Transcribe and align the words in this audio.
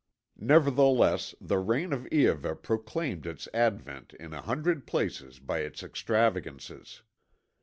"Nevertheless, 0.41 1.35
the 1.39 1.59
reign 1.59 1.93
of 1.93 2.05
Iahveh 2.11 2.63
proclaimed 2.63 3.27
its 3.27 3.47
advent 3.53 4.15
in 4.15 4.33
a 4.33 4.41
hundred 4.41 4.87
places 4.87 5.37
by 5.37 5.59
its 5.59 5.83
extravagances. 5.83 7.03